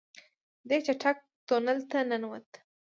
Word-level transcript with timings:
دی 0.67 0.77
چټک 0.85 1.17
تونل 1.47 1.79
ته 1.89 1.97
ننوت. 2.09 2.49